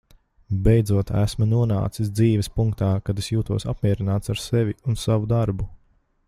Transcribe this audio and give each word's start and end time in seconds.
Beidzot 0.67 1.11
esmu 1.23 1.47
nonācis 1.51 2.09
dzīves 2.19 2.49
punktā, 2.55 2.89
kad 3.11 3.21
es 3.25 3.29
jūtos 3.35 3.67
apmierināts 3.75 4.35
ar 4.35 4.43
sevi 4.47 4.75
un 4.93 4.99
savu 5.05 5.31
darbu. 5.37 5.71